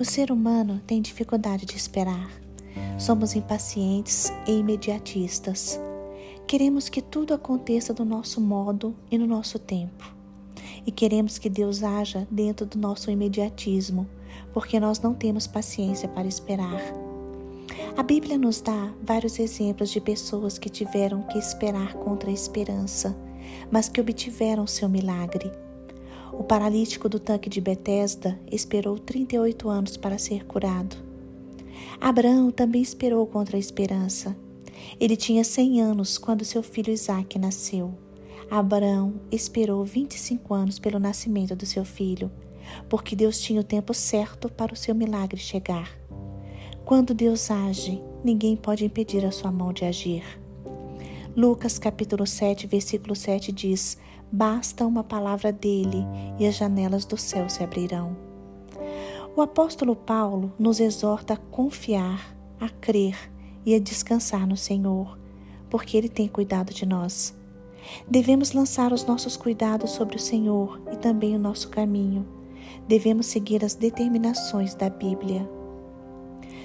O 0.00 0.04
ser 0.04 0.32
humano 0.32 0.80
tem 0.86 1.02
dificuldade 1.02 1.66
de 1.66 1.76
esperar. 1.76 2.30
Somos 2.98 3.36
impacientes 3.36 4.32
e 4.46 4.52
imediatistas. 4.52 5.78
Queremos 6.46 6.88
que 6.88 7.02
tudo 7.02 7.34
aconteça 7.34 7.92
do 7.92 8.02
nosso 8.02 8.40
modo 8.40 8.96
e 9.10 9.18
no 9.18 9.26
nosso 9.26 9.58
tempo. 9.58 10.10
E 10.86 10.90
queremos 10.90 11.36
que 11.36 11.50
Deus 11.50 11.82
haja 11.82 12.26
dentro 12.30 12.64
do 12.64 12.78
nosso 12.78 13.10
imediatismo, 13.10 14.08
porque 14.54 14.80
nós 14.80 14.98
não 15.00 15.12
temos 15.12 15.46
paciência 15.46 16.08
para 16.08 16.26
esperar. 16.26 16.80
A 17.94 18.02
Bíblia 18.02 18.38
nos 18.38 18.62
dá 18.62 18.94
vários 19.02 19.38
exemplos 19.38 19.90
de 19.90 20.00
pessoas 20.00 20.58
que 20.58 20.70
tiveram 20.70 21.20
que 21.24 21.36
esperar 21.36 21.92
contra 21.92 22.30
a 22.30 22.32
esperança, 22.32 23.14
mas 23.70 23.90
que 23.90 24.00
obtiveram 24.00 24.66
seu 24.66 24.88
milagre. 24.88 25.52
O 26.32 26.44
paralítico 26.44 27.08
do 27.08 27.18
tanque 27.18 27.50
de 27.50 27.60
Betesda 27.60 28.38
esperou 28.50 28.98
38 28.98 29.68
anos 29.68 29.96
para 29.96 30.18
ser 30.18 30.46
curado. 30.46 30.96
Abraão 32.00 32.50
também 32.50 32.80
esperou 32.80 33.26
contra 33.26 33.56
a 33.56 33.60
esperança. 33.60 34.36
Ele 34.98 35.16
tinha 35.16 35.44
100 35.44 35.82
anos 35.82 36.18
quando 36.18 36.44
seu 36.44 36.62
filho 36.62 36.92
Isaque 36.92 37.38
nasceu. 37.38 37.92
Abraão 38.50 39.20
esperou 39.30 39.84
25 39.84 40.54
anos 40.54 40.78
pelo 40.78 40.98
nascimento 40.98 41.54
do 41.54 41.66
seu 41.66 41.84
filho, 41.84 42.30
porque 42.88 43.14
Deus 43.14 43.40
tinha 43.40 43.60
o 43.60 43.64
tempo 43.64 43.92
certo 43.92 44.48
para 44.48 44.72
o 44.72 44.76
seu 44.76 44.94
milagre 44.94 45.38
chegar. 45.38 45.90
Quando 46.84 47.14
Deus 47.14 47.50
age, 47.50 48.02
ninguém 48.24 48.56
pode 48.56 48.84
impedir 48.84 49.24
a 49.24 49.30
sua 49.30 49.52
mão 49.52 49.72
de 49.72 49.84
agir. 49.84 50.39
Lucas 51.36 51.78
capítulo 51.78 52.26
7, 52.26 52.66
versículo 52.66 53.14
7 53.14 53.52
diz: 53.52 53.96
Basta 54.32 54.84
uma 54.84 55.04
palavra 55.04 55.52
dele 55.52 56.04
e 56.40 56.46
as 56.46 56.56
janelas 56.56 57.04
do 57.04 57.16
céu 57.16 57.48
se 57.48 57.62
abrirão. 57.62 58.16
O 59.36 59.40
apóstolo 59.40 59.94
Paulo 59.94 60.52
nos 60.58 60.80
exorta 60.80 61.34
a 61.34 61.36
confiar, 61.36 62.36
a 62.58 62.68
crer 62.68 63.16
e 63.64 63.76
a 63.76 63.78
descansar 63.78 64.44
no 64.44 64.56
Senhor, 64.56 65.16
porque 65.70 65.96
Ele 65.96 66.08
tem 66.08 66.26
cuidado 66.26 66.74
de 66.74 66.84
nós. 66.84 67.32
Devemos 68.08 68.50
lançar 68.50 68.92
os 68.92 69.04
nossos 69.04 69.36
cuidados 69.36 69.92
sobre 69.92 70.16
o 70.16 70.20
Senhor 70.20 70.82
e 70.92 70.96
também 70.96 71.36
o 71.36 71.38
nosso 71.38 71.68
caminho. 71.68 72.26
Devemos 72.88 73.26
seguir 73.26 73.64
as 73.64 73.76
determinações 73.76 74.74
da 74.74 74.90
Bíblia. 74.90 75.48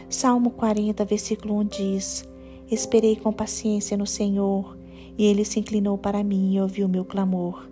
Salmo 0.10 0.50
40, 0.50 1.06
versículo 1.06 1.60
1 1.60 1.66
diz: 1.66 2.35
Esperei 2.70 3.16
com 3.16 3.32
paciência 3.32 3.96
no 3.96 4.08
Senhor 4.08 4.78
e 5.18 5.26
ele 5.26 5.46
se 5.46 5.60
inclinou 5.60 5.98
para 5.98 6.24
mim 6.24 6.54
e 6.54 6.62
ouviu 6.62 6.88
meu 6.88 7.06
clamor. 7.06 7.70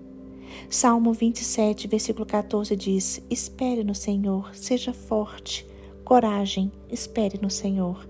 Salmo 0.70 1.14
27, 1.14 1.88
versículo 1.88 2.26
14 2.26 2.76
diz: 2.76 3.22
Espere 3.30 3.84
no 3.84 3.96
Senhor, 3.96 4.56
seja 4.56 4.94
forte, 4.94 5.66
coragem, 6.04 6.72
espere 6.90 7.40
no 7.42 7.50
Senhor. 7.50 8.08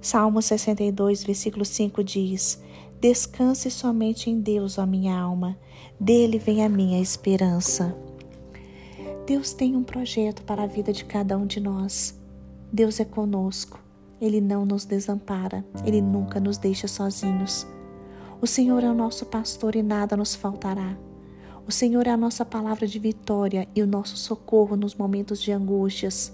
Salmo 0.00 0.42
62, 0.42 1.24
versículo 1.24 1.64
5 1.64 2.04
diz: 2.04 2.60
Descanse 3.00 3.70
somente 3.70 4.30
em 4.30 4.40
Deus, 4.40 4.78
ó 4.78 4.86
minha 4.86 5.18
alma, 5.18 5.58
dele 5.98 6.38
vem 6.38 6.64
a 6.64 6.68
minha 6.68 7.00
esperança. 7.00 7.96
Deus 9.26 9.52
tem 9.52 9.74
um 9.74 9.82
projeto 9.82 10.42
para 10.42 10.64
a 10.64 10.66
vida 10.66 10.92
de 10.92 11.04
cada 11.04 11.38
um 11.38 11.46
de 11.46 11.58
nós. 11.60 12.20
Deus 12.72 13.00
é 13.00 13.04
conosco, 13.04 13.81
Ele 14.22 14.40
não 14.40 14.64
nos 14.64 14.84
desampara, 14.84 15.64
Ele 15.84 16.00
nunca 16.00 16.38
nos 16.38 16.56
deixa 16.56 16.86
sozinhos. 16.86 17.66
O 18.40 18.46
Senhor 18.46 18.84
é 18.84 18.88
o 18.88 18.94
nosso 18.94 19.26
pastor 19.26 19.74
e 19.74 19.82
nada 19.82 20.16
nos 20.16 20.32
faltará. 20.32 20.96
O 21.66 21.72
Senhor 21.72 22.06
é 22.06 22.10
a 22.10 22.16
nossa 22.16 22.44
palavra 22.44 22.86
de 22.86 23.00
vitória 23.00 23.66
e 23.74 23.82
o 23.82 23.86
nosso 23.86 24.16
socorro 24.16 24.76
nos 24.76 24.94
momentos 24.94 25.42
de 25.42 25.50
angústias. 25.50 26.32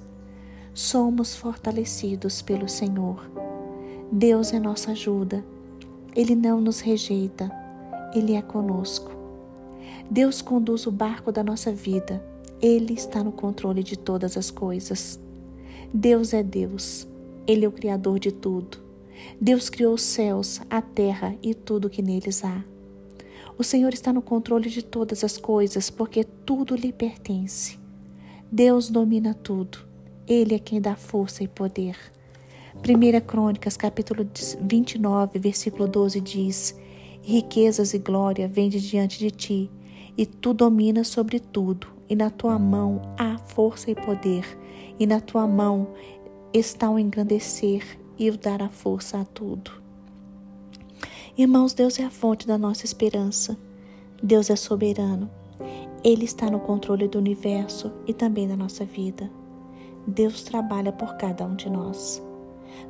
Somos 0.74 1.34
fortalecidos 1.34 2.42
pelo 2.42 2.68
Senhor. 2.68 3.26
Deus 4.12 4.52
é 4.52 4.60
nossa 4.60 4.90
ajuda. 4.90 5.42
Ele 6.14 6.34
não 6.34 6.60
nos 6.60 6.80
rejeita. 6.80 7.50
Ele 8.14 8.34
é 8.34 8.42
conosco. 8.42 9.10
Deus 10.10 10.42
conduz 10.42 10.86
o 10.86 10.92
barco 10.92 11.32
da 11.32 11.42
nossa 11.42 11.72
vida. 11.72 12.22
Ele 12.60 12.92
está 12.92 13.24
no 13.24 13.32
controle 13.32 13.82
de 13.82 13.96
todas 13.96 14.36
as 14.36 14.50
coisas. 14.50 15.18
Deus 15.92 16.34
é 16.34 16.42
Deus. 16.42 17.08
Ele 17.48 17.64
é 17.64 17.68
o 17.68 17.72
Criador 17.72 18.18
de 18.18 18.30
tudo. 18.30 18.76
Deus 19.40 19.70
criou 19.70 19.94
os 19.94 20.02
céus, 20.02 20.60
a 20.68 20.82
terra 20.82 21.34
e 21.42 21.54
tudo 21.54 21.88
que 21.88 22.02
neles 22.02 22.44
há. 22.44 22.62
O 23.56 23.64
Senhor 23.64 23.94
está 23.94 24.12
no 24.12 24.20
controle 24.20 24.68
de 24.68 24.84
todas 24.84 25.24
as 25.24 25.38
coisas, 25.38 25.88
porque 25.88 26.22
tudo 26.22 26.76
lhe 26.76 26.92
pertence. 26.92 27.78
Deus 28.52 28.90
domina 28.90 29.32
tudo. 29.32 29.78
Ele 30.26 30.54
é 30.54 30.58
quem 30.58 30.78
dá 30.78 30.94
força 30.94 31.42
e 31.42 31.48
poder. 31.48 31.96
1 32.76 33.26
Crônicas, 33.26 33.78
capítulo 33.78 34.28
29, 34.60 35.38
versículo 35.38 35.88
12 35.88 36.20
diz: 36.20 36.78
Riquezas 37.22 37.94
e 37.94 37.98
glória 37.98 38.46
vêm 38.46 38.68
de 38.68 38.78
diante 38.78 39.18
de 39.18 39.30
ti, 39.30 39.70
e 40.16 40.26
tu 40.26 40.52
dominas 40.52 41.08
sobre 41.08 41.40
tudo, 41.40 41.88
e 42.08 42.14
na 42.14 42.30
tua 42.30 42.58
mão 42.58 43.00
há 43.18 43.38
força 43.38 43.90
e 43.90 43.94
poder, 43.94 44.44
e 44.98 45.06
na 45.06 45.20
tua 45.20 45.46
mão 45.46 45.88
está 46.52 46.90
o 46.90 46.98
engrandecer 46.98 47.98
e 48.18 48.30
o 48.30 48.38
dar 48.38 48.62
a 48.62 48.68
força 48.68 49.20
a 49.20 49.24
tudo. 49.24 49.70
Irmãos, 51.36 51.72
Deus 51.72 51.98
é 51.98 52.04
a 52.04 52.10
fonte 52.10 52.46
da 52.46 52.58
nossa 52.58 52.84
esperança. 52.84 53.56
Deus 54.22 54.50
é 54.50 54.56
soberano. 54.56 55.30
Ele 56.02 56.24
está 56.24 56.50
no 56.50 56.60
controle 56.60 57.06
do 57.06 57.18
universo 57.18 57.92
e 58.06 58.14
também 58.14 58.48
da 58.48 58.56
nossa 58.56 58.84
vida. 58.84 59.30
Deus 60.06 60.42
trabalha 60.42 60.92
por 60.92 61.16
cada 61.16 61.44
um 61.44 61.54
de 61.54 61.68
nós. 61.68 62.22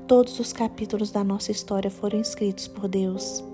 Todos 0.07 0.39
os 0.39 0.53
capítulos 0.53 1.11
da 1.11 1.25
nossa 1.25 1.51
história 1.51 1.91
foram 1.91 2.21
escritos 2.21 2.69
por 2.69 2.89
Deus. 2.89 3.45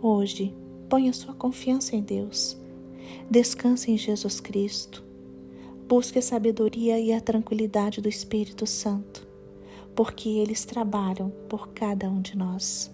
Hoje, 0.00 0.54
ponha 0.88 1.12
sua 1.12 1.34
confiança 1.34 1.96
em 1.96 2.02
Deus. 2.02 2.56
Descanse 3.30 3.90
em 3.90 3.98
Jesus 3.98 4.40
Cristo. 4.40 5.03
Busque 5.96 6.18
a 6.18 6.22
sabedoria 6.22 6.98
e 6.98 7.12
a 7.12 7.20
tranquilidade 7.20 8.00
do 8.00 8.08
Espírito 8.08 8.66
Santo 8.66 9.24
porque 9.94 10.28
eles 10.28 10.64
trabalham 10.64 11.30
por 11.48 11.68
cada 11.68 12.10
um 12.10 12.20
de 12.20 12.36
nós. 12.36 12.90